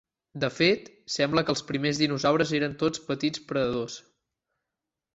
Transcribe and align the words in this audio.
De 0.43 0.47
fet, 0.53 0.89
sembla 1.15 1.43
que 1.45 1.53
els 1.55 1.63
primers 1.69 2.01
dinosaures 2.05 2.57
eren 2.63 2.77
tots 2.87 3.07
petits 3.13 3.47
predadors. 3.53 4.03